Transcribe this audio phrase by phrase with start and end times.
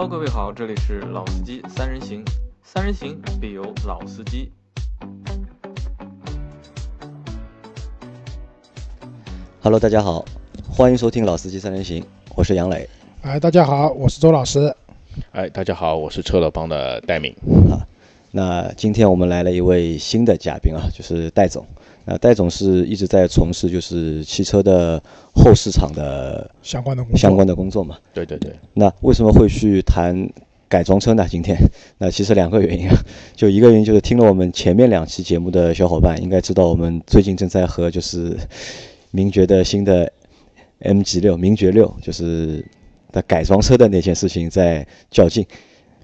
[0.00, 2.24] Hello，各位好，这里是老司机三人行，
[2.62, 4.52] 三人行必有老司机。
[9.60, 10.24] Hello，大家好，
[10.70, 12.04] 欢迎收听老司机三人行，
[12.36, 12.88] 我是杨磊。
[13.22, 14.72] 哎，大家好，我是周老师。
[15.32, 17.34] 哎，大家好，我是车乐帮的戴敏。
[17.68, 17.82] 啊，
[18.30, 21.66] 那今天我们来了一位新的嘉宾啊，就是戴总。
[22.10, 25.02] 那戴总是一直在从事就是汽车的
[25.34, 27.98] 后市场的相关的工作相关的工作嘛。
[28.14, 28.50] 对对对。
[28.72, 30.26] 那为什么会去谈
[30.68, 31.26] 改装车呢？
[31.28, 31.54] 今天，
[31.98, 32.96] 那其实两个原因啊，
[33.36, 38.34] 就一个原因就是听了我们前面两期节目的小伙伴应该知道，我们最近正在和就是
[39.10, 40.10] 名爵的新的
[40.80, 42.64] MG 六名爵六就是
[43.12, 45.44] 的改装车的那件事情在较劲。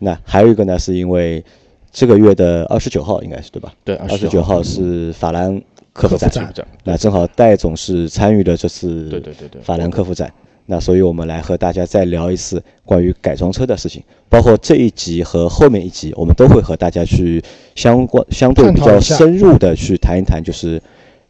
[0.00, 1.42] 那还有一个呢，是因为
[1.90, 3.72] 这个月的二十九号应该是对吧？
[3.84, 5.62] 对，二十九号是法兰。
[5.94, 9.62] 客服展，那正好戴总是参与了这次对对对对。
[9.62, 10.30] 法兰克福展，
[10.66, 17.40] 那所以我们来和大家再聊一次关于改装车的事情，包括这一集和后面一集，我们都会和大家去
[17.76, 20.82] 相关相对比较深入的去谈一谈，就是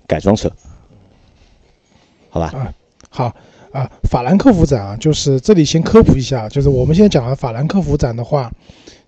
[0.06, 0.50] 改装车，
[2.30, 2.46] 好吧？
[2.56, 2.72] 啊，
[3.10, 3.36] 好
[3.70, 8.50] 啊，法兰克福展啊，就是这里先科普一下，就是我们现在讲的法兰克福展的话，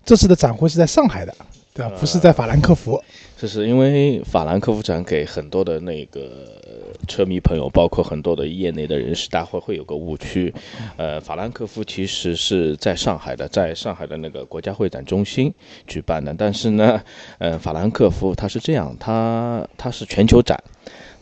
[0.05, 1.33] 这次的展会是在上海的。
[1.73, 2.99] 对啊，不是在法兰克福，
[3.39, 6.59] 这是因为法兰克福展给很多的那个
[7.07, 10.51] 车迷朋友，包括很多的业内的人士，大会会有个误区。
[10.97, 15.53] 呃，法兰克福其实是在上海的，在上海的那个国家会展中心
[15.85, 16.33] 举办的。
[16.35, 16.99] 但是呢，
[17.37, 20.57] 呃，法兰克福它是这样，它它是全球展，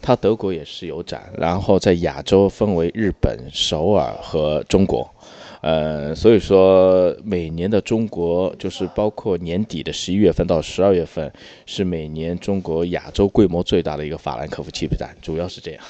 [0.01, 5.13] 它德国也是有展，然后在亚洲分为日本、首尔和中国。
[5.61, 11.31] 呃，所以说每年的中国就是包括年底的十一月份到十二月份，
[11.65, 15.83] 是每年中国亚洲规模最大的一个法兰克福汽配展，主要是这样。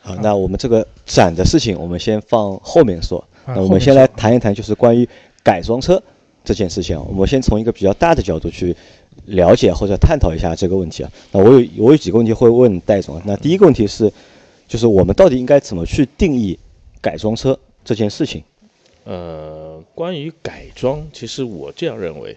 [0.00, 3.22] 好，那我们这个展的事情，我们先放后面说。
[3.46, 5.08] 那我们先来谈一谈，就是关于
[5.42, 6.02] 改装车
[6.44, 6.98] 这件事情。
[7.08, 8.76] 我们先从一个比较大的角度去
[9.24, 11.10] 了解或者探讨一下这个问题啊。
[11.32, 13.20] 那我有我有几个问题会问戴总。
[13.24, 14.12] 那第一个问题是，
[14.66, 16.58] 就是我们到底应该怎么去定义
[17.00, 18.44] 改装车这件事情？
[19.08, 22.36] 呃，关于改装，其实我这样认为，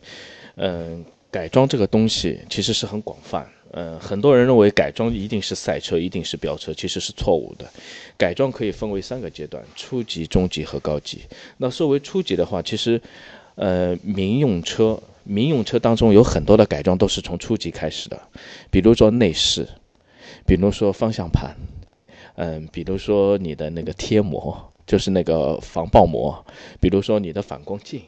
[0.55, 3.45] 嗯，改装这个东西其实是很广泛。
[3.73, 7.69] 嗯，很多人认为改装一定是赛车，一定是飙车，其实是错误的。
[8.17, 11.23] 改装可以分为三个阶段：初级、中级和高级。
[11.57, 13.01] 那作为初级的话，其实，
[13.55, 18.17] 呃，民用车，民用车当中有很多的改装都是从初级开始的，
[18.69, 19.67] 比如说内饰，
[20.45, 21.53] 比如说方向盘，
[22.35, 24.70] 嗯，比如说你的那个贴膜。
[24.85, 26.45] 就是那个防爆膜，
[26.79, 28.01] 比如说你的反光镜，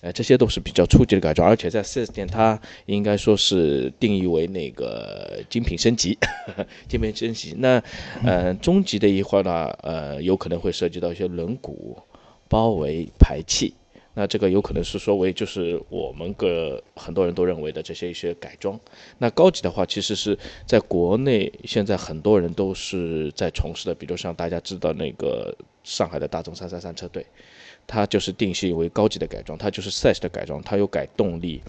[0.00, 6.16] 呃，这些都是比较初级的改装，而且在四 S 店它应该说是定义为那个精品升级，
[6.88, 7.54] 精品升级。
[7.58, 7.82] 那
[8.24, 11.96] 呃，中级的一块呢，呃，有可能会涉及到一些轮毂、
[12.48, 13.74] 包围、排气。
[14.18, 18.78] 那这个有可能是说为就是我们个很多人都认为的这些一些改装。
[19.18, 20.36] 那高级的话，其实是
[20.66, 27.24] 在国内现在很多人都是在从事的，比如像大家知道那个上海的大众三三三车队，
[27.86, 31.62] 它就是定性为高级的改装，它就是赛事的改装，它有改动力。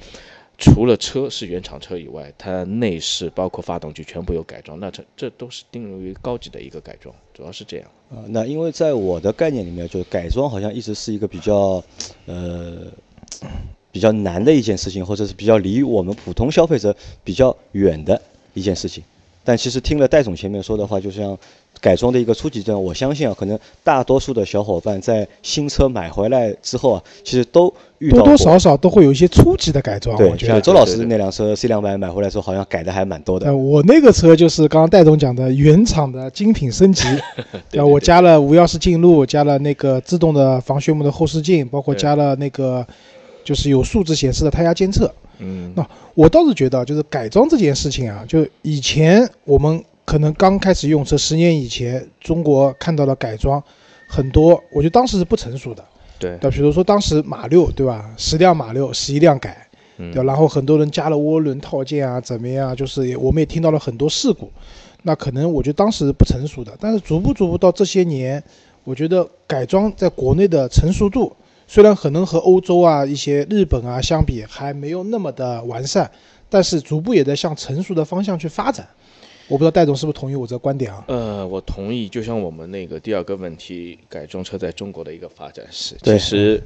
[0.59, 7.89] 除了车是原厂车以外，它内饰包括发动机全部有改装，那这这都是定位于高级的一个改装，主要是这样。
[8.09, 11.81] 啊，那因为在我的概念里面，就改装好像一直是一个比较，
[12.25, 12.87] 呃，
[13.89, 16.93] 比较难的一件事情，或者是比较离我们普通消费者
[17.23, 18.21] 比较远的
[18.53, 19.01] 一件事情。
[19.49, 21.35] 但其实听了戴总前面说的话，就像
[21.81, 30.15] 改装的一个初级阶段，我相信啊，可能大多数的小伙伴在新车买回来之后啊，其实都遇到多多少少都会有一些初级的改装。
[30.17, 33.47] 对，像周老师那辆车 C 两百买回来之后，好像改的还蛮多的。
[33.47, 37.07] 呃，我那个车就是刚刚戴总讲的原厂的精品升级，
[37.71, 42.85] 对，我加了无钥匙进入，加了那个自动的防眩目的后视镜，包括加了那个
[43.43, 45.11] 就是有数字显示的胎压监测。
[45.39, 53.62] 嗯，那我倒是觉得，就是改装这件事情啊，就以前我们可能刚开始用车，十年以前，中国看到了改装
[54.07, 55.83] 很多，我觉得当时是不成熟的。
[56.18, 58.09] 对，那，比如说当时马六，对吧？
[58.18, 59.65] 十辆马六，十一辆改，
[59.95, 62.75] 对，然后很多人加了涡轮套件啊，怎么样？
[62.75, 64.51] 就是我们也听到了很多事故。
[65.03, 68.44] 那可能我觉得当时不成熟的，但是逐步逐步到这些年，
[68.83, 71.33] 我觉得改装在国内的成熟度。
[71.71, 76.10] 虽然可能和欧洲啊、一些日本啊相比还没有那么的完善，
[76.50, 78.88] 但是逐步也在向成熟的方向去发展。
[79.48, 81.04] 我不知道戴总是不是同意我这个观点啊？
[81.07, 82.10] 呃，我同意。
[82.10, 86.60] 就像我们那个第二个问题，改装车在中国的一个发展史，其实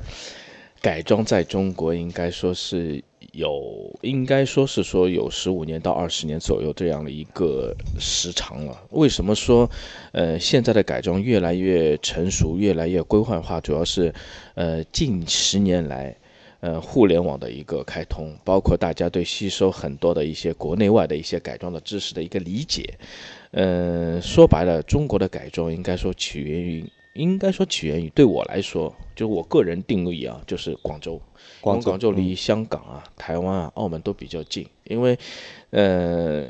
[0.82, 3.04] 改装在中国应该说是。
[3.34, 8.80] 有，应该说是说有十五年到二十年左右这样的一个时长了。
[8.92, 9.68] 为什么说，
[10.12, 13.60] 呃，现在的改装越来越成熟，越来越规范化？
[13.60, 14.14] 主要是，
[14.54, 16.16] 呃，近十年来，
[16.60, 22.88] 呃，互联网的一个开通，包括大家对吸收很多的一些国内外的一些改装的知识的一个理解。
[23.50, 31.22] 嗯，说白了，中国的改装应该说起源于，应该说起源于，对我来说，就我个人定义啊，就是广州。
[31.62, 35.18] 广广州离香港啊、台湾啊、澳门都比较近，因为，
[35.72, 36.48] 呃。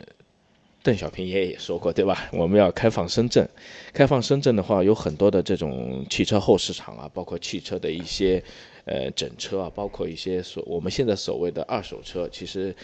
[0.86, 2.30] 邓小平爷爷也说过，对吧？
[2.34, 3.48] 我们要开放深圳，
[3.94, 8.44] 开放深圳的话，有很多的这种汽车后市场啊，包括汽车的一些
[8.84, 12.76] 呃整车啊，包括一些所我们现在所谓的二手车，其实，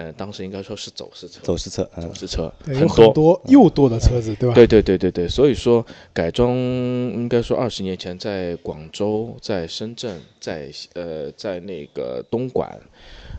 [0.00, 4.54] 呃，当时应该说是走私车，走私车，走私车有很多又多的车子，对吧？
[4.54, 12.80] 对对对对对，所以说改装应该说二十年前在广州、在深圳、在呃在那个东莞，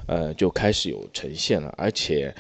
[0.05, 2.31] 呃就开始有呈现了，而且。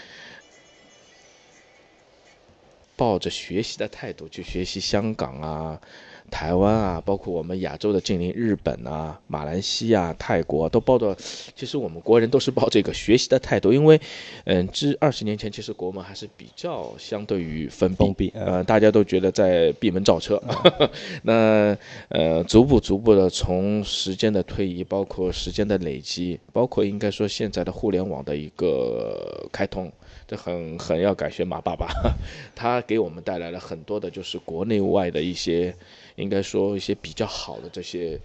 [2.97, 5.81] 抱着学习的态度去学习香港啊、
[6.31, 11.15] 台湾啊，包括我们亚洲的近邻日本啊、马来西亚、泰国都抱着。
[11.55, 13.99] 其实我们国人都是抱这个学习的态度，因为，
[14.45, 20.41] 嗯，之二十年前其实国门还是比较相对于封闭，呃，大家都觉得在闭门造车。
[21.21, 29.91] 那呃，逐步逐步的从时间的推移，包括时间的累积，包括应该说现在的互联网的一个开通。
[30.31, 31.89] 这很很要感谢马爸爸，
[32.55, 35.75] 他给我们带来了很多的，就是国内外的一些，
[36.15, 38.17] 应该说一些比较好的这些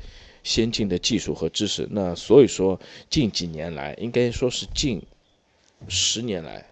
[0.44, 1.84] 先进的技术和知识。
[1.90, 2.78] 那所以说，
[3.10, 5.02] 近几年来，应该说是近
[5.88, 6.64] 十年来，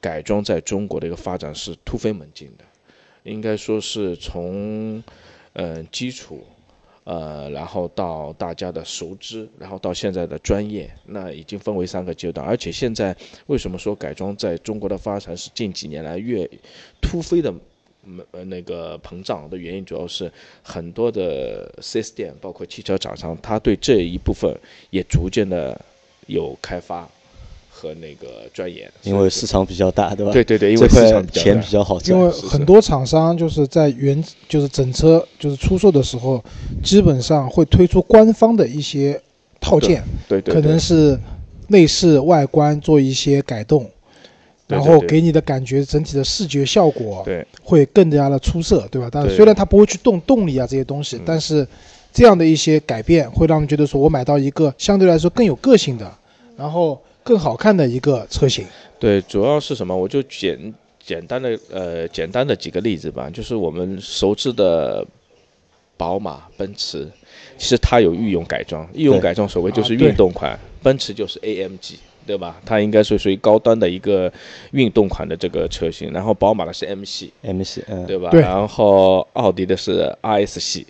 [0.00, 2.64] 改装在中国的一个发展是突飞猛进的，
[3.22, 5.04] 应该说是从
[5.52, 6.44] 嗯基础。
[7.04, 12.46] 呃，然后到大家的熟知，然后到现在的专业，那已经分为三个阶段。
[12.46, 13.16] 而且现在
[13.46, 16.48] 为什么说改装在中国的发展是近几年来越
[17.00, 17.52] 突飞的，
[18.32, 20.30] 呃那个膨胀的原因，主要是
[20.62, 24.54] 很多的 4S 店，包括汽车厂商，他对这一部分
[24.90, 25.80] 也逐渐的
[26.26, 27.08] 有开发。
[27.80, 30.32] 和那个钻研，因为市场比较大，对吧？
[30.32, 32.18] 对对对，因为市场钱比较好赚。
[32.18, 36.44] 因为很多厂商就是在原就是整车就是出售的时候，
[36.84, 39.18] 基本上会推出官方的一些
[39.60, 41.18] 套件，对对，可能是
[41.68, 43.88] 内饰外观做一些改动，
[44.66, 49.08] 然后给你的感觉整体的视觉效果对会更加的出色，对吧？
[49.10, 51.66] 但虽然它不会去动动力啊这些东西，但是
[52.12, 56.12] 这样的一些改变会让人觉得说我买到一个相对来说更有个性的，
[56.58, 57.00] 然后。
[57.30, 58.66] 更好看的一个车型，
[58.98, 59.96] 对，主要是什么？
[59.96, 65.06] 我就简简单的呃简单的几个例子吧，就是我们熟知的
[65.96, 67.08] 宝马、奔驰，
[67.56, 71.94] 其实它有御用改装，御用改装所谓就是运动款，奔驰就是 AMG，
[72.26, 72.60] 对吧？
[72.66, 74.32] 它应该是属于高端的一个
[74.72, 78.30] 运动款的这个车型，然后宝马的是 M 系，M 系，嗯，对吧？
[78.32, 80.84] 然后奥迪的是 RS 系，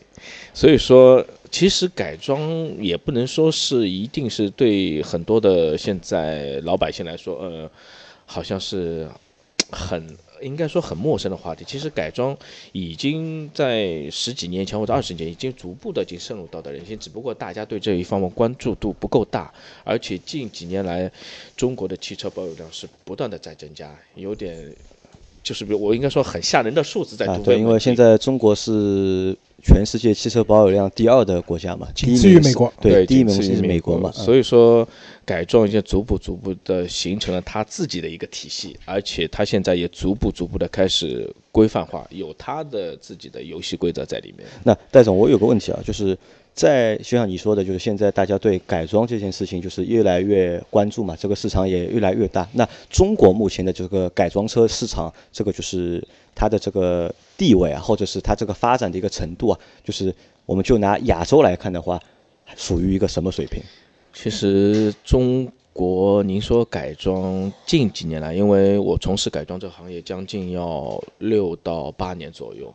[0.55, 1.23] 所以说。
[1.51, 2.41] 其实改装
[2.83, 7.71] 也不能说是一定是对很多的现在老百姓来说，呃，
[8.25, 9.09] 好像是
[9.71, 11.65] 很应该说很陌生的话题。
[11.67, 12.35] 其实改装
[12.73, 19.53] 已经在十几年前或者二十年已经逐步的已经渗入到的人心，只不过大家对这一方面关注度不够大，
[19.85, 21.11] 而且近几年来
[21.57, 24.75] 中国的汽车保有量是不断的在增加，有点
[25.43, 27.27] 就是比如我应该说很吓人的数字在。
[27.27, 29.37] 啊，对，因为现在中国是。
[29.63, 32.73] 全世界汽车保有量第二的国家嘛，仅次于美国。
[32.81, 34.11] 对，第一名是美国嘛。
[34.11, 34.89] 所以说，
[35.23, 44.49] 改装已经逐步逐步的形成了它自己的一个体系，而且它现在也逐步逐步的开始规范化，有它的自己的游戏规则在里面。
[44.65, 46.17] 那戴总，我有个问题啊，就是
[46.69, 52.47] 在就像你说的，就是现在大家对改装这件事情就是越来越关注嘛，这个市场也越来越大。
[52.53, 57.13] 那中国目前的这个改装车市场，这个就是它的这个。
[57.41, 60.15] 地位啊，或者是它这个发展的一个程度啊，就是
[60.45, 61.99] 我们就拿亚洲来看的话，
[62.55, 63.63] 属于一个什么水平？
[64.13, 65.51] 其实中
[65.81, 72.71] 国，您说改装近几年来，因为我从事改装这个行业将近要六到八年左右，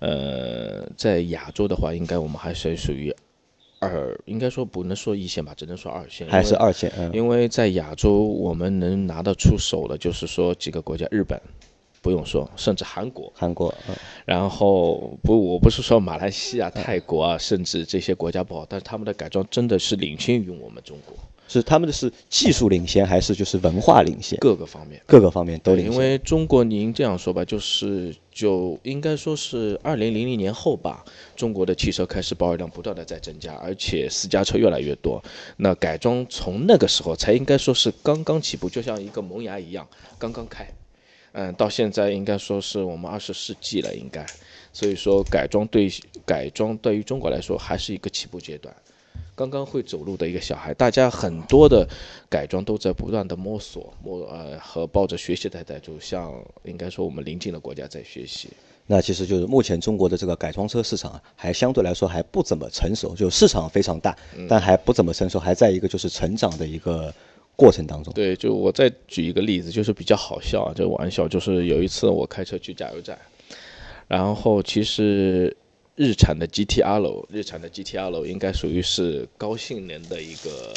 [0.00, 3.14] 呃，在亚洲的话，应该我们还是属于
[3.78, 6.92] 二，应该说不能说一线吧，只能说二线，还是二线。
[6.98, 11.40] 嗯，因为在亚洲，我们能拿得出手的，就是说几个国家，日本。
[12.02, 13.74] 不用说，甚至韩国，韩国，
[14.24, 21.14] 然后不，我不是说马来西亚、泰国啊，甚至这些国家不好，但是他们的改装真的是领先于我们中国。
[21.52, 24.38] 是他们的是技术领先，还是就是文化领先？
[24.38, 25.92] 各个方面，各个方面都领先。
[25.92, 31.04] 因为中国，您这样说吧，就是就应该说是二零零零年后吧，
[31.34, 35.20] 中国的汽车开始保有量不断的在增加，而且私家车越来越多。
[35.56, 39.88] 那改装从那个时候才应该说是刚刚起步，就像一个萌芽一样，
[40.18, 40.64] 刚刚开。
[41.32, 44.24] 嗯，到现在应该说是我们二十世纪了，应该，
[44.72, 45.88] 所以说改装对
[46.24, 48.74] 改装对于中国来说还是一个起步阶段。
[49.40, 50.74] 刚刚会走路的一个小孩。
[50.74, 51.88] 大家很多的
[52.28, 56.30] 改装都在不断的摸索，摸呃和抱着学习的态度，像
[56.64, 58.50] 应该说我们邻近的国家在学习。
[58.86, 64.14] 那其实就是目前中国的这个改装车市场啊，还相对来说还不怎么成熟，就市场非常大，
[64.46, 67.10] 但还不怎么成熟，还在一个就是成长的一个
[67.56, 68.12] 过程当中。
[68.12, 73.16] 对，就我再举一个例子，就是比较好笑啊，这个玩笑就是有一次我开车去加油站，
[74.06, 75.56] 然后其实
[75.96, 80.74] 日产的 GTR，日产的 GTR 应该属于是高性能的一个。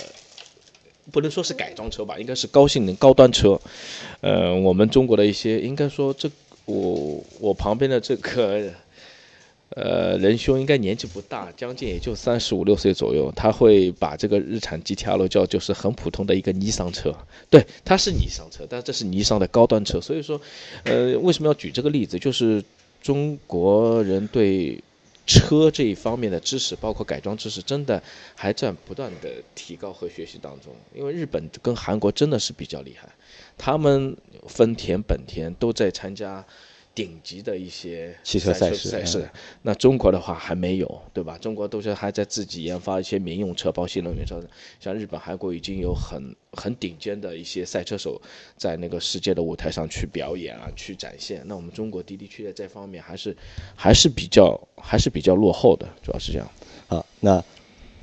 [1.11, 3.59] 不能说是改装车吧，应该是高性能高端车。
[4.21, 6.31] 呃，我们中国的一些，应该说这
[6.63, 8.71] 我我旁边的这个
[9.71, 13.29] 呃仁兄应该年纪不大，将近也就三十五六岁左右。
[13.35, 17.13] 他会把这个日产 GTR 叫就是很普通的一个尼桑车，
[17.49, 19.99] 对，它是尼桑车，但这是尼桑的高端车。
[19.99, 20.39] 所以说，
[20.85, 22.17] 呃，为什么要举这个例子？
[22.17, 22.63] 就是
[23.01, 24.81] 中国人对。
[25.25, 28.01] 车这一方面的知识，包括改装知识，真的
[28.35, 30.73] 还在不断的提高和学习当中。
[30.93, 33.07] 因为日本跟韩国真的是比较厉害，
[33.57, 34.15] 他们
[34.47, 36.45] 丰田、本田都在参加。
[36.95, 39.27] 顶级的一些汽车赛事，赛事，
[39.63, 41.37] 那中国的话还没有，对吧？
[41.39, 44.39] 中国都是还在自己研发一些民用车，包括新能源车。
[44.79, 48.21] 像日本、韩国已经有很很顶尖的一些赛车手
[48.55, 51.41] 在那个世界的舞台上去表演啊，去展现。
[51.45, 53.35] 那我们中国的的确确在这方面还是
[53.75, 56.47] 还是比较还是比较落后的，主要是这样。
[56.87, 57.43] 好，那。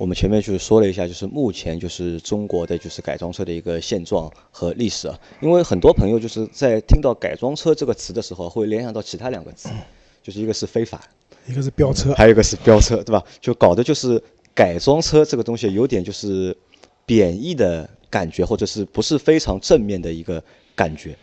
[0.01, 5.15] 我们前面就是说了一下，就是目前就是中国的就是改装车的一个现状和历史啊。
[5.41, 9.69] 因为很多朋友就是在听到改装车这个词的时候，会联想到其他两个词，
[10.23, 11.07] 就是一个是非法，
[11.45, 13.23] 一个是飙车，还有一个是飙车，对吧？
[13.39, 14.19] 就搞的就是
[14.55, 16.57] 改装车这个东西有点就是
[17.05, 20.43] 贬义的感觉，或者是不是非常正面的一个
[20.73, 21.15] 感觉。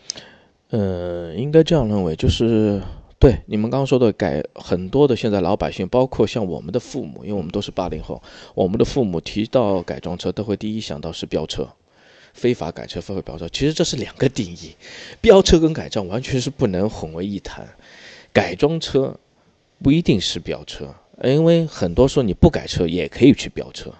[0.69, 2.81] 呃，应该这样认为，就是。
[3.19, 8.23] 对你们刚刚说的改很多的现在老百姓，包括像我们的父母，因为我们都是八零后，
[8.55, 11.67] 我们的父母提到改装车都会第一想到是飙车，
[12.33, 13.49] 非法改车、非法飙车。
[13.49, 14.73] 其实这是两个定义，
[15.19, 17.67] 飙车跟改装完全是不能混为一谈。
[18.31, 19.19] 改装车
[19.83, 23.93] 不一定是飙车，因为很多说你不改车也可以去飙车。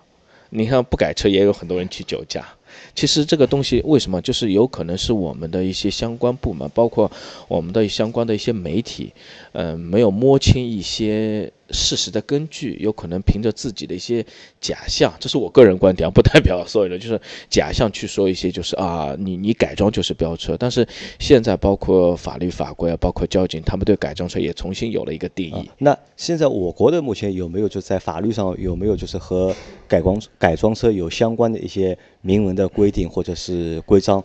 [0.50, 2.48] 你看不改车也有很多人去酒驾。
[2.96, 7.12] 其实这个东西为什么就是有可能是我们的一些相关部门，包括
[7.48, 9.14] 我们的相关的一些媒体，
[9.54, 14.26] 嗯，没有摸清一些事实的根据，有可能凭着自己的一些
[14.60, 20.58] 假象，这是我个人观点，不代表所有人，就是假象去说一些，就是啊，你你改装就是飙车。
[20.58, 20.88] 但是
[21.20, 25.70] 现在包括法律法规啊，包括交警，他们对改装车也重新有了一个定义。
[25.78, 29.56] 那现在我国的目前有没有就在法律上有没有就是和
[29.88, 32.68] 改装改装车有相关的一些明文的？
[32.68, 34.24] 规定或者是规章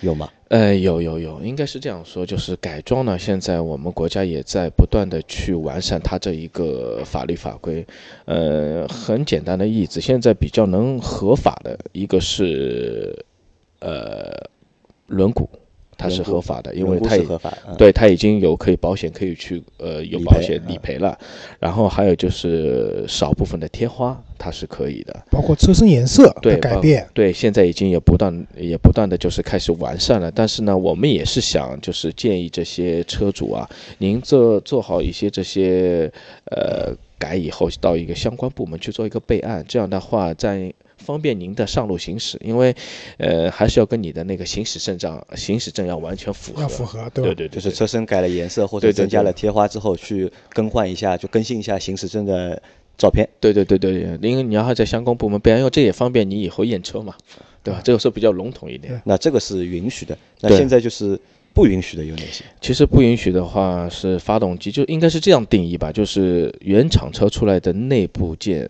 [0.00, 0.28] 有吗？
[0.48, 7.84] 呃，有有有，应该是这样说，就是改装呢，现在我们国家也在不断的去完善它这一个法律法规。
[8.26, 13.24] 呃，很简单的例子，现在比较能合法的一个是，
[13.80, 14.48] 呃，
[15.08, 15.48] 轮毂。
[15.98, 17.24] 它是合法的，因为它也
[17.78, 21.18] 对它已经有可以保险可以去呃有保险理赔了，
[21.58, 26.26] 然后还有就是少部分的贴花它是可以的，包括车身颜色。
[26.42, 36.12] 的改变，对现在已经也不断也不断的就是开始完善了，但是呢，我们也是想就是建议这些车主啊，您做做好一些这些
[36.50, 40.72] 呃改以后到一个相关部门去做一个备案，这样的话在。
[41.06, 42.74] 方便您的上路行驶，因为，
[43.18, 46.62] 呃，还是要跟你的那个行驶证上行驶证要完全符合。
[46.62, 52.60] 要符合，对对对，就是车身改了颜色或者增加了贴花之后，去更换一下，就更新一下行驶证的
[52.98, 53.28] 照片。
[53.40, 57.14] 对对对对，因为你要在相关部门备案，因为这也方便你以后验车嘛，
[57.62, 57.80] 对吧？
[57.84, 59.00] 这个时候比较笼统一点。
[59.04, 61.18] 那这个是允许的，那现在就是
[61.54, 62.44] 不允许的有哪些？
[62.60, 68.68] 其实不允许的话是发动机，就应该是这样定义吧，就是原厂车出来的内部件，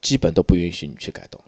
[0.00, 1.40] 基本都不允许你去改动。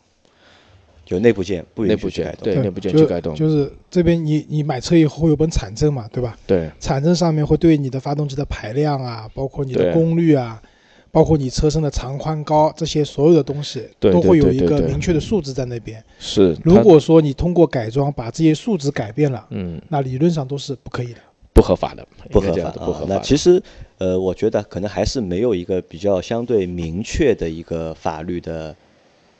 [1.05, 6.37] 就内部件不允许改动，对内部件去改动，就是这边你你买车以后会有本产证嘛，对吧？
[6.47, 10.63] 对，产证上面会对你的发动机的排量啊，包括你的功率啊，
[11.11, 16.03] 包括你车身的长宽高这些所有的东西，都会有一个明确的数字在那边。
[16.19, 21.19] 是，如果说你通过改装把这些数值改变了，嗯，那理论上都是不可以的，
[21.53, 23.07] 不合法的，不合法的，不合法。
[23.09, 23.63] 那其实，
[23.99, 28.75] 呃，我觉得可能还是没有一个比较相对明确的一个法律的。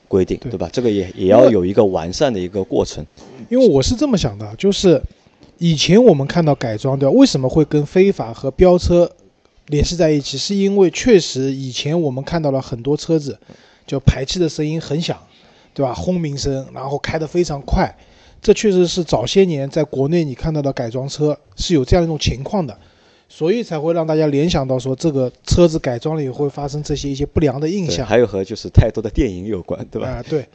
[0.09, 0.69] 规定对吧？
[0.73, 3.05] 这个也也要有一个完善的一个过程。
[3.49, 5.01] 因为我是这么想的，就是
[5.59, 7.13] 以前我们看到改装对吧？
[7.15, 9.11] 为什么会跟非法和飙车
[9.67, 10.37] 联系在一起？
[10.39, 13.39] 是因为确实以前我们看到了很多车子，
[13.87, 15.19] 就排气的声音很响，
[15.73, 15.93] 对吧？
[15.95, 17.95] 轰鸣声，然后开得非常快，
[18.43, 22.77] 这确实是早些年在国内你看到的改装车是有这样一种情况的。
[23.29, 28.07] 所以才会让大家联想到说这个车子改装了以后会发生这些一些不良的印象。
[28.07, 30.09] 还有和就是太多的电影有关，对吧？
[30.09, 30.47] 啊，对。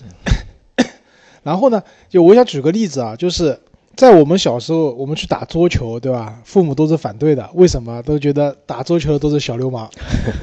[1.43, 3.57] 然后呢，就我想举个例子啊，就是
[3.95, 6.39] 在我们小时候，我们去打桌球，对吧？
[6.43, 8.01] 父母都是反对的，为什么？
[8.03, 9.89] 都觉得打桌球的都是小流氓。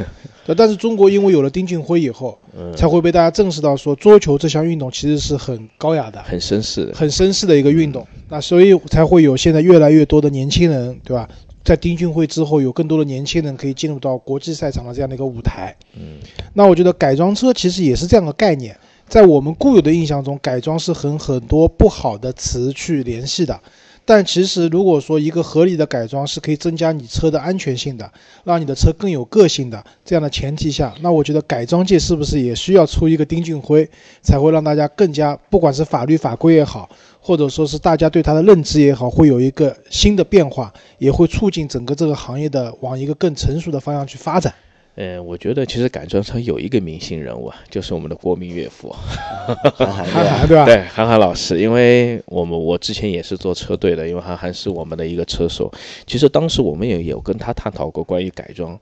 [0.57, 2.39] 但是中国因为有了丁俊晖以后，
[2.77, 8.07] 才会被大家正视到说桌球这项运动其实是很高雅的、很绅士的、很绅士的一个运动。
[8.29, 11.29] 那所以才会有现在越来越多的年轻人，对吧？
[11.67, 15.75] 在丁俊晖之后，有更多的年轻人可以进入到国际赛场的这样的一个舞台。
[15.95, 16.19] 嗯，
[16.55, 18.79] 那我觉得改装车其实也是这样的概念。
[19.09, 23.61] 在我们固有的印象中，改装是很很多不好的词去联系的，
[24.05, 28.13] 但其实如果说一个合理的改装是可以增加你车的安全性的，
[28.45, 33.89] 让你的车更有个性的这样的前提下，那我觉得改装界是不是也需要出一个丁俊晖，
[34.23, 36.89] 才会让大家更加不管是法律法规也好，
[37.27, 44.55] 或者说是大家对它的认知也好，会有一个新的变化，也会促进整个这个行业的往一个更成熟的方向去发展。
[44.95, 48.95] 嗯，我觉得其实改装车有一个明星人物啊，就是我们的国民岳父，
[49.75, 50.65] 韩寒，韩寒对吧？
[50.67, 55.69] 对，韩寒老师，因为我们我之前也是做车队的，因为韩寒是我们的一个车手。
[56.07, 58.79] 其实当时我们也有跟他探讨过关于改装，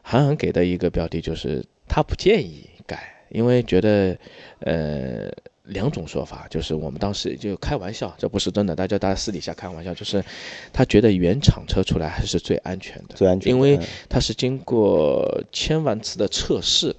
[0.00, 4.16] 韩寒给的一个标题就是他不建议改，因为觉得，
[4.60, 5.30] 呃。
[5.64, 10.24] 两种说法，就是我们当时就开玩笑，这不是真的，大家大家私底下开玩笑，就是
[10.72, 13.78] 他觉得原厂车出来还是最安全的，最安全，因为
[14.08, 16.94] 它是经过千万次的测试。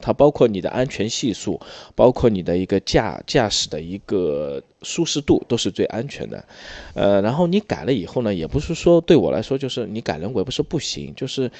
[0.00, 1.60] 它包括你的安全系数，
[1.94, 6.44] 包括你的一个驾驾驶的一个舒适度，都是最安全的。
[6.94, 11.50] 呃，然后你改了以后呢，也不是说对我来说就是你改了我也不是不行，就是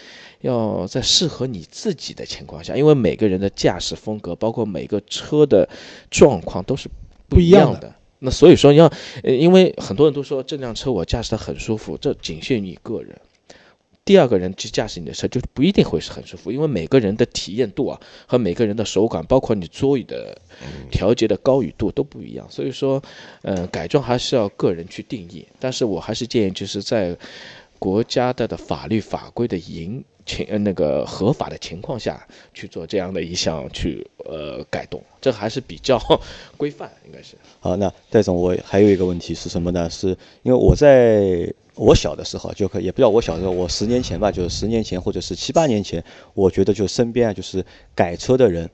[0.40, 5.68] 要在适合你自己的情况下，因为每个人的驾驶风格，包括每个车的
[6.10, 6.88] 状况都是
[7.28, 7.94] 不一样的。
[8.18, 8.90] 那所以说要，
[9.22, 13.18] 因为很多人都说这辆车我驾驶的很舒服，这仅限于你个人。
[14.04, 20.36] 第二个人去驾驶你的车就不一定会是很舒服，因为每个人的体验度啊和每个人的手感，包括你座椅的
[20.90, 22.46] 调节的高与度都不一样。
[22.50, 23.02] 所以说，
[23.42, 25.46] 嗯，改装还是要个人去定义。
[25.58, 27.16] 但是我还是建议，就是在
[27.78, 35.98] 国家的的法律法规的严情那个合法的情况下去做这样的一项去呃改动，这还是比较
[36.56, 37.36] 规范，应该是。
[37.60, 39.88] 好，那戴总，我还有一个问题是什么呢？
[39.90, 40.08] 是
[40.42, 41.52] 因为我在。
[41.76, 46.00] 我小的时候就可也不知道我小时候，我十年前吧，就是十年前或者是七八年前，
[46.32, 48.70] 我觉得就身边啊，就是改车的人，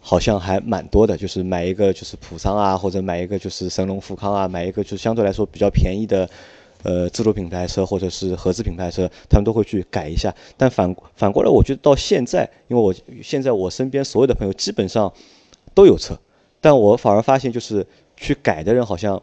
[0.00, 6.28] 好像还蛮多的，就是买一个就是普桑啊，或者买一个就是神龙富康啊，买一个就是相对来说比较便宜的，
[6.82, 10.34] 呃，自主品牌车或者是合资品牌车，他们都会去改一下。
[10.56, 15.12] 但反反过来，我觉得到现在，因为我现在我身边所有的朋友基本上
[15.74, 16.18] 都有车，
[16.60, 19.22] 但我反而发现就是去改的人好像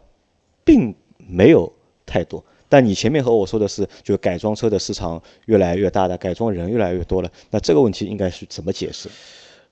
[0.63, 0.93] 并
[1.27, 1.71] 没有
[2.05, 2.43] 太多。
[2.69, 7.31] 但你前面和我说的是，就改装车的市场越来越大的，改装人越来越多了。
[7.49, 9.09] 那这个问题应该是怎么解释？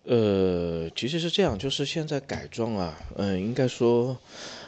[0.06, 4.16] 呃，其实是这样，就是现在改装啊，嗯，应该说，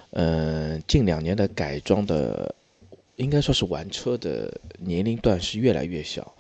[0.10, 2.54] 嗯，近两年的改装的，
[3.18, 6.34] 应该说是玩车的年龄段是越来越小，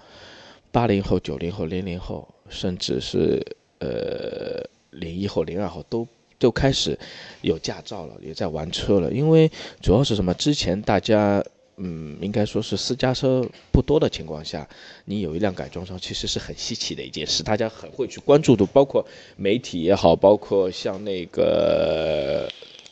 [0.71, 3.45] 八零后、九零后、零零后，甚至是
[3.79, 6.07] 呃零一后、零二后都
[6.39, 6.97] 都开始
[7.41, 9.11] 有驾照了，也在玩车了。
[9.11, 10.33] 因为主要是什么？
[10.33, 11.43] 之前大家。
[11.79, 14.67] 嗯，应该说是私家车不多的情况下，
[15.05, 22.49] 你有一辆改装车其实是很稀奇的一件事，大家很会去关注度，包括媒体也好，包括像那个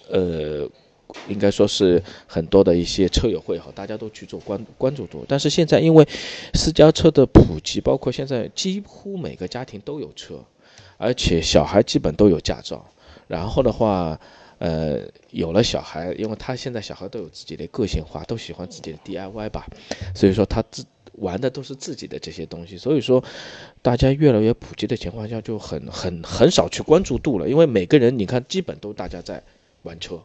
[0.07, 0.69] 呃，
[1.27, 5.25] 应该说是很多的一些车友会也好，大家都去做关关注度。
[5.27, 6.07] 但是现在因为
[6.53, 10.43] 私家车的普及，包括现在几乎每个家庭都有车，
[10.97, 12.85] 而且小孩基本都有驾照，
[13.27, 14.19] 然后的话。
[14.57, 15.01] 呃，
[15.31, 19.67] 有了小孩，因为他现在小孩都有自己的个性化，都喜欢自己的 DIY 吧，
[20.15, 23.21] 所以说他自玩的都是自己的这些东西，所以说
[23.81, 29.43] 大家越来越普及的情况下，就很很很少去关注度了，因为每个人你看，基本都大家在
[29.83, 30.23] 玩车，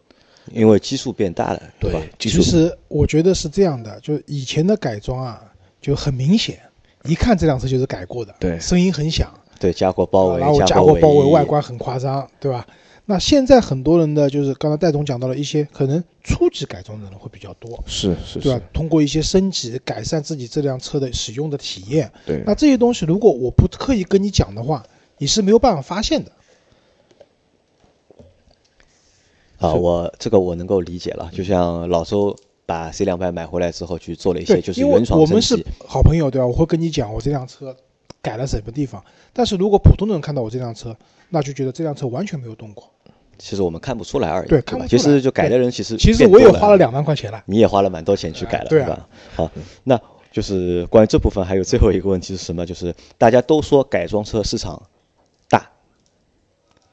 [0.53, 2.00] 因为基数变大了，对吧？
[2.18, 5.42] 其实我觉得是这样的，就以前的改装啊，
[5.81, 6.61] 就很明显，
[7.05, 12.66] 一看这辆车就是改过的，对，声音很响，对，加过包围，然后加过包围，外观很夸张，对吧？
[13.07, 18.64] 那现在很多人的就是刚才戴总讲到了一些可能初级改装的人会比较多，是是，对吧？
[18.72, 22.09] 通过一些升级改善自己这辆车的使用的体验。
[22.24, 22.40] 对。
[22.46, 24.85] 那这些东西如果我不刻意跟你讲的话，
[25.18, 26.31] 你是没有办法发现的。
[29.61, 31.31] 啊，我这个我能够理解了。
[31.33, 32.35] 就像老周
[32.66, 36.46] 把 C 两百买回来之后去做了一些就是原创我们是好朋友，对吧？
[36.46, 37.77] 我会跟你讲我这辆车
[38.23, 39.05] 改了什么地方。
[39.33, 40.96] 但是如果普通的人看到我这辆车，
[41.29, 42.90] 那就觉得这辆车完全没有动过。
[43.38, 44.87] 其实我们看不出来而已，对，吧？
[44.88, 49.09] 其实就改的人其实其实我也花了两万块钱了，你也花了蛮多钱去改了，对吧？
[49.35, 49.51] 好，
[49.85, 49.99] 那
[50.31, 52.66] 就是关于这部分，还有最后一个问题是什么？
[52.66, 54.83] 就是大家都说改装车市场
[55.49, 55.70] 大，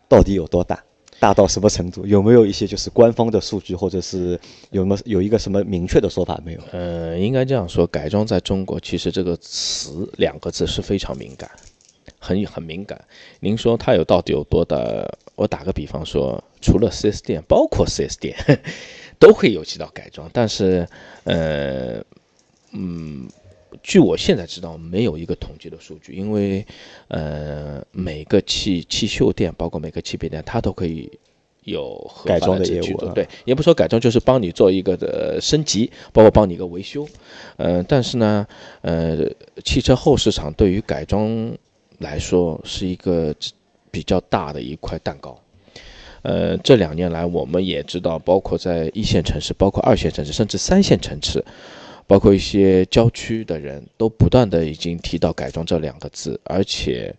[0.08, 0.84] 到底有多大？
[1.20, 2.06] 大到什么程度？
[2.06, 4.40] 有没有一些就是官方的数据，或者是
[4.72, 6.60] 有没有一个什么明确的说法没有？
[6.72, 11.50] 呃，应该这样说，改装在中国其实这个词两个字是非常敏感，
[12.20, 13.00] 很很敏感。
[13.40, 14.78] 您说它有到底有多大？
[15.36, 18.36] 我打个比方说，除了 4S 店，包括 4S 店，
[19.20, 20.88] 都会有提到改装，但是，
[21.24, 22.04] 呃，
[22.72, 23.28] 嗯。
[23.84, 26.66] 据我现在知道，没有一个统计的数据，因为，
[27.08, 31.10] 呃，每个汽汽修店，包括每个汽配店，它都可以
[31.63, 33.13] 有改装的业务。
[33.13, 37.08] 对，也不说改装，就是帮你做一个的升级，包括帮你一个维修。
[37.58, 38.48] 呃，但是呢，
[38.82, 39.18] 呃，
[39.63, 41.52] 汽车后市场对于改装
[42.00, 43.34] 来说是一个
[43.92, 45.40] 比较大的一块蛋糕。
[46.24, 51.44] 呃，这两年来，我们也知道，包括在一线城市，包括二线城市，甚至三线城市。
[52.08, 57.13] 包括一些郊区的人都不断的已经提到改装这两个字，而且，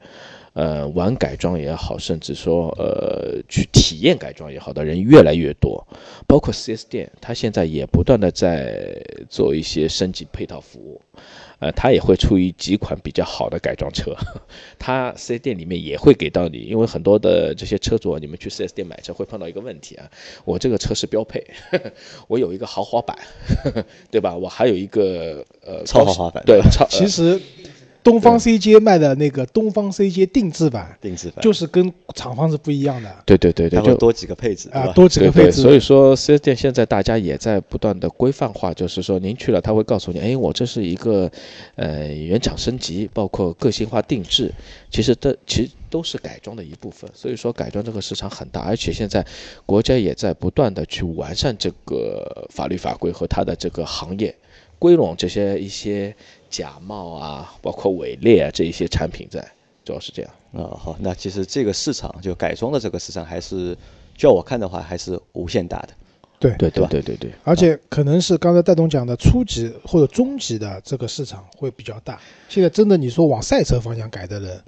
[0.54, 5.86] 呃，玩改装也好，甚至说呃去体验改装也好的人越来越多。
[6.26, 11.00] 包括 4S 店，它现在也不断的在做一些升级配套服务。
[11.60, 14.14] 呃，他也会出于几款比较好的改装车，
[14.78, 20.08] 他四 S 店里面也会给到你，因为很多的这些车主，你们去四 S 店买车会碰到一个问题啊，
[20.44, 21.44] 我这个车是标配，
[22.28, 23.18] 我有一个豪华版，
[24.10, 24.36] 对吧？
[24.36, 27.40] 我还有一个呃超豪华版，对，超其实。
[28.08, 33.14] 东方 CJ 卖的那个东方 CJ 定制版，定制版就是跟厂方是不一样的。
[33.26, 35.60] 对对对对，就多几个配置啊，多几个配置。
[35.60, 41.30] 所以说四 S 店现在大家也在不断的规范化，就是说您去了，他会告诉你，哎，我这是一个
[41.76, 44.50] 呃原厂升级，包括个性化定制，
[44.90, 47.10] 其实这其实都是改装的一部分。
[47.14, 49.24] 所以说改装这个市场很大，而且现在
[49.66, 54.34] 国家也在不断的去完善这个法律法规和它的这个行业
[54.78, 56.14] 归拢这些一些。
[56.50, 59.46] 假冒啊，包括伪劣啊，这一些产品在，
[59.84, 60.72] 主要是这样啊。
[60.80, 63.76] 好，那其实这个市场就改装的这个市场，还是
[64.16, 65.88] 叫我看的话，还是无限大的。
[66.38, 67.30] 对对对对对对。
[67.44, 72.18] 而且可能是刚才戴总讲的初级或者中级的这个市场会比较大。
[72.48, 74.58] 现在真的你说往赛车方向改的人，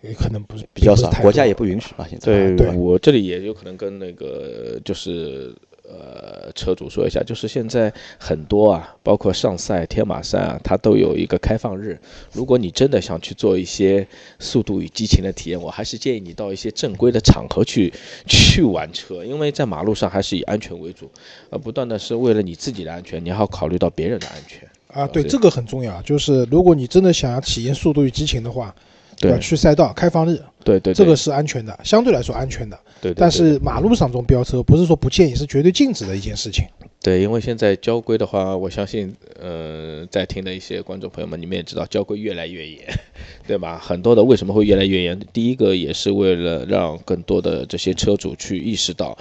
[0.00, 2.06] 也可能不是比较少，国家也不允许嘛。
[2.08, 5.54] 现在对我这里也有可能跟那个就是。
[5.88, 11.98] 呃，车主说一下，就是现在很多啊，包括上赛、天马山啊，它都有一个开放日。
[12.32, 14.02] 如果你真的想去做一些
[14.38, 17.92] 《速度与激情》的体验，我还是建议你到一些正规的场合去
[18.26, 21.10] 去玩车，因为在马路上还是以安全为主。
[21.50, 25.06] 呃，不断的是为了你自己的安全，你还要考虑到别人的安全啊。
[25.06, 26.02] 对，这个很重要。
[26.02, 28.74] 就是如果你真的想要体验《速度与激情》的话，
[29.18, 32.78] 对，去赛道开放日，对对，这个是安全的，相对来说安全的。
[33.00, 36.64] 对，但是马路上这种飙车不是说不建议，是绝对禁止的一件事情。
[37.02, 42.80] 对，因为现在交规的话，我相信，呃，在听的一些观众朋友们，你们也知道，交规越来越严，
[43.46, 43.78] 对吧？
[43.78, 45.20] 很多的为什么会越来越严？
[45.32, 49.16] 第一个也是为了让更多的这些车主去意识到，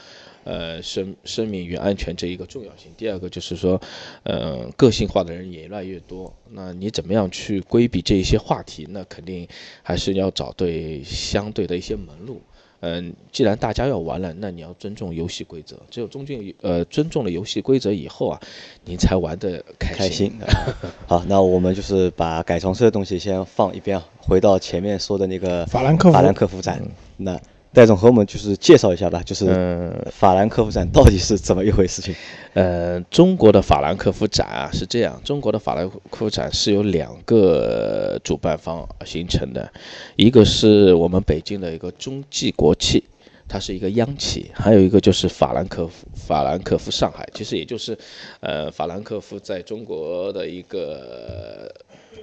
[0.45, 2.91] 呃，生生命与安全这一个重要性。
[2.97, 3.79] 第二个就是说，
[4.23, 8.87] 呃，个性化的人也越来越多，那你怎么样去规避这一些话题？
[8.89, 9.47] 那肯定
[9.83, 12.41] 还是要找对相对的一些门路。
[12.87, 15.75] 嗯，既然大家要玩了，那你要尊重游戏规则。
[15.89, 18.39] 只有尊重呃尊重了游戏规则以后啊，
[18.83, 20.31] 你才玩的开心。
[21.07, 26.79] 好，那我们就是把改装车的东西先放一边，回到前面说的那个法兰克法兰克福展。
[27.17, 27.39] 那
[27.75, 32.15] 戴总和我们就是介绍一下吧，就是法兰克福展到底是怎么一回事情？
[32.53, 39.69] 呃，中国的法兰克福展啊是这样，中国的法兰克福展是由两个主办方形成的，
[40.15, 43.03] 一个是我们北京的一个中纪国企，
[43.45, 47.97] 它是一个央企，还有一个就是法兰克福法兰克福上海，其实也就是
[48.39, 51.69] 呃法兰克福在中国的一个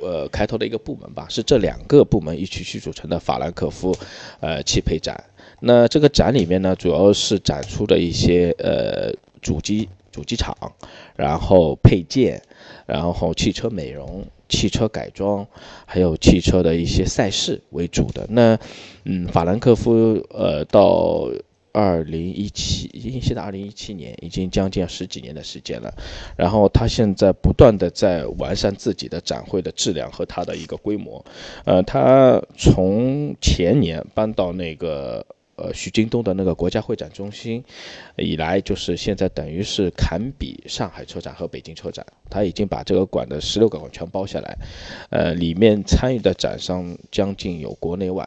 [0.01, 3.95] 呃开头的一个部门吧，是这两个部门一起去组成的法兰克福
[4.41, 5.23] 呃汽配展。
[5.65, 10.57] 那这个展里面呢，主要是展出的一些呃主机主机厂，
[11.15, 12.43] 然后配件，
[12.85, 15.47] 然后汽车美容、汽车改装，
[15.87, 18.27] 还有汽车的一些赛事为主的。
[18.29, 18.59] 那
[19.05, 21.31] 嗯，法兰克福呃到
[21.71, 25.95] 二零一七，已经现在二零一七年，已经将近十几年的时间了。
[26.37, 31.25] 然后他现在不断的在完善自己的展会的质量和它的一个规模。
[31.65, 35.25] 呃，他从前年搬到那个。
[35.55, 37.63] 呃，徐京东的那个国家会展中心，
[38.17, 44.57] 以来就是现在等于是堪比上海车展和北京车展，他已经把这个馆的十六个馆全包下来，
[45.11, 48.27] 呃，里面参与的展商将近有国内外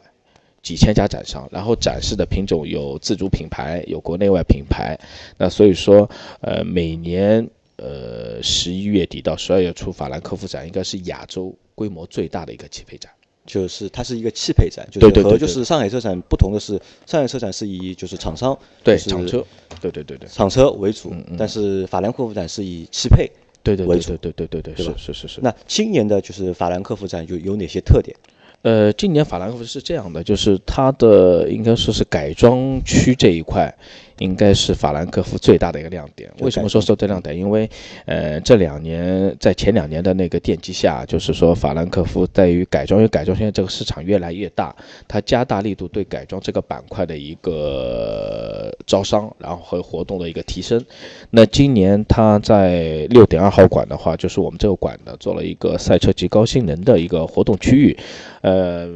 [0.62, 4.96] 几千家展商，然后展示的品种有自主品牌，有国内外品牌，
[5.36, 6.08] 那所以说，
[6.40, 13.10] 呃，每年呃十一月底到十二月初法兰克福展应该是亚洲规模最大的一个汽配展。
[13.46, 16.72] 就是它是一个汽配展，就对对对对是和就是上海车展不同的是，
[17.06, 18.52] 上海车展是以就是厂商
[18.84, 19.44] 就是对厂车，
[19.80, 23.30] 对对对对厂车为主但是法兰克福展是以汽配。
[23.62, 25.40] 对对为主对对对对对是是是是。
[25.42, 28.16] 那今年的就是法兰克福展有有哪些特点？
[28.62, 33.72] 呃，今年法兰克福是这样的，就是它的应该说是改装区这一块，
[34.18, 36.30] 应该是法兰克福最大的一个亮点。
[36.40, 37.36] 为什么说是最亮点？
[37.36, 37.68] 因为
[38.06, 44.74] 呃，这两年在前两年的那个奠基下，就是说法兰克福在于改装，因为改装现在这个市场越来越大，
[45.06, 50.82] 它加大力度对改装这个板块的一个招商，然后和活动的一个提升。
[51.30, 57.96] 那今年它在六点二号馆的话，就是我们这个馆呢做了一个赛车及高性能的一个活动区域，
[58.40, 58.88] 呃，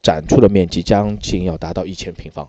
[0.00, 2.48] 展出的面积将近要达到一千平方。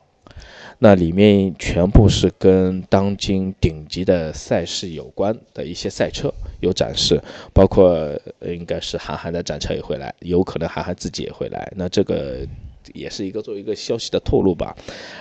[0.80, 7.22] 那里面全部是跟当今顶级的赛事有关的一些赛车有展示，
[7.54, 8.12] 包括
[8.46, 11.72] 应该是韩寒的展车也会来，有可能韩寒自己也会来。
[11.76, 12.46] 那这个
[12.94, 14.76] 也是一个作为一个消息的透露吧，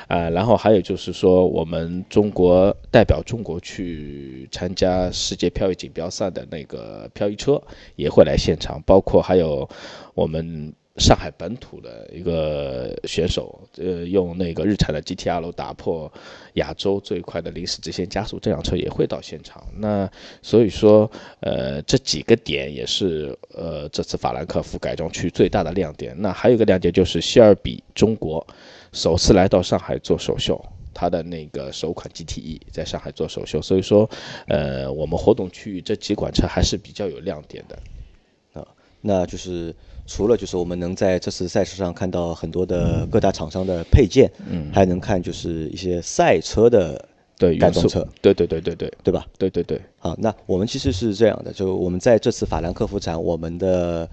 [0.07, 7.63] 啊、然后还有就是说，我们中国代表中国去参加世界漂移锦标赛的那个漂移车
[7.97, 9.67] 也会来现场，包括还有
[10.15, 16.13] 我们上海本土的一个选手，呃，用那个日产的 GTR 打破
[16.55, 19.67] 亚洲最快的临时直线加速，这辆车也会到现场。
[19.77, 20.09] 那
[20.41, 26.15] 所以说，呃，这几个点也是呃这次法兰克福改装区最大的亮点。
[26.17, 28.47] 那还有一个亮点就是希尔比中国
[28.93, 30.65] 首次来到上海做首秀。
[30.97, 34.09] 它的那个首款 GTE 在上海做首秀，所以说，
[34.47, 37.77] 呃，我们活动区域这几款车还是比较有亮点的。
[38.53, 38.65] 啊
[39.01, 39.75] 那就是
[40.07, 48.93] 除了就是我们能在这次赛事上看到很多的各大厂商的配件，嗯，还能看就是一些赛车的，对，改装车，对对对对对。
[49.03, 49.27] 对吧？
[49.39, 54.09] 对对对，好，那我们其实是这样的，就我们在这次法兰克福展，我们的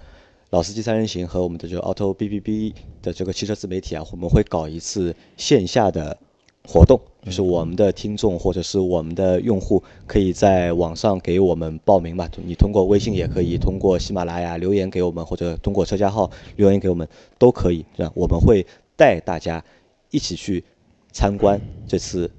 [0.50, 6.16] 老司机三人行和我们的这个 Auto B B B 的这个汽车自媒体啊，我们会搞一次线下的
[6.64, 17.06] 活动，就是我们的听众或者是我们的用户可以在网上给我们报名嘛，你通过微信也可以，通过喜马拉雅留言给我们，或者通过车架号留言给我们
[17.38, 18.64] 都可以，这样我们会
[18.96, 19.62] 带大家
[20.10, 20.62] 一起去
[21.10, 22.30] 参观这次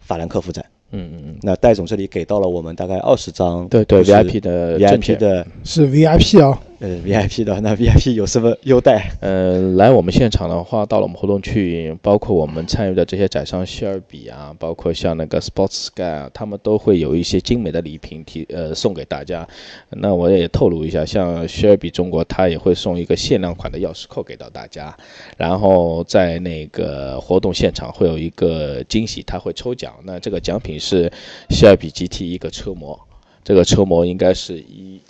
[0.00, 0.64] 法兰克福展。
[0.92, 9.10] 嗯嗯嗯，那戴总这里给到了我们大概二十张，对对就是 VIP 的 VIP 的是 VIP 啊，呃 VIP 的，那 VIP 有什么优待？
[9.20, 19.48] 呃，来我们现场的话，到了我们活动区，包括我们参与的这些展商希尔比啊，包括像那个 Sports Sky 啊，他们都会有一些精美的礼品提呃送给大家。
[19.88, 24.94] 那我也透露一下，像希尔比中国，它也会送一个限量款的钥匙扣给到大家。
[25.38, 29.94] 然后在那个活动现场会有一个惊喜，它会抽奖。
[30.04, 31.10] 那这个奖品是
[31.48, 33.00] 希尔比 GT 一个车模，
[33.42, 35.00] 这个车模应该是一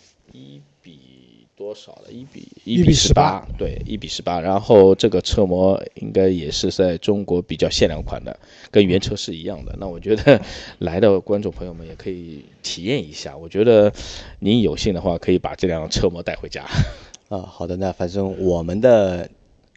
[1.66, 2.12] 多少了？
[2.12, 4.40] 一比一比十八，对，一比十八。
[4.40, 8.38] 然后这个车模应该也是在中国比较限量款的，
[8.70, 9.74] 跟原车是一样的。
[9.80, 10.40] 那我觉得
[10.78, 13.36] 来的观众朋友们也可以体验一下。
[13.36, 13.92] 我觉得
[14.38, 16.64] 您有幸的话，可以把这辆车模带回家。
[17.28, 19.28] 啊，好的，那反正我们的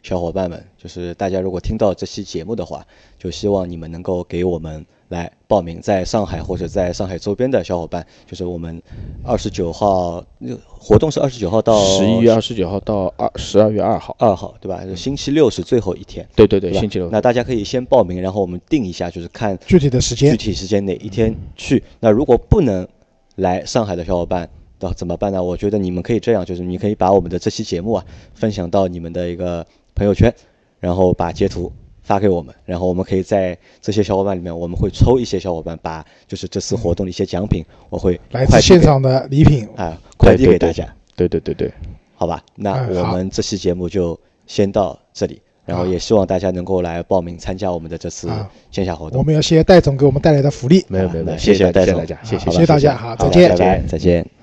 [0.02, 2.86] 小伙伴们，就是大家如果听到这期节目的话，
[3.18, 8.82] 就希望你们能够给我们来报名，在上海或者在上海周边的小伙伴，就是我们
[9.24, 14.16] 二十九号，那活动是二十九号到十一月二十九号到二十二月二号。
[14.18, 14.84] 二号，对吧？
[14.84, 17.10] 就星期六是最后一天，对对对，对星期六。
[17.10, 21.82] 那大家可以先报名，然后我们定一下，就是看具体的时间具体时间哪一天去。
[22.00, 22.86] 那如果不能
[23.36, 25.42] 来上海的小伙伴，那怎么办呢？
[25.42, 30.32] 我觉得你们可以这样，就是你可以把我们的这期节目啊分享到你们的一个朋友圈，
[30.78, 31.72] 然后把截图
[32.02, 41.72] 发给我们，然后我们可以在这些小伙伴里面，我们会抽一些小伙伴，把就是这次活动的一些奖品，我会来现场的礼品，啊快递给大家，对对对对，
[42.14, 42.42] 好吧？
[42.56, 45.40] 那我们这期节目就先到这里。
[45.66, 49.20] 然后也希望大家能够来报名参加我们的这次啊线下活动。
[49.20, 50.84] 我们要谢谢戴总给我们带来的福利。
[50.88, 54.39] 没有没有没有，谢谢戴总大家，谢大家谢谢大家好好再见拜拜，再见。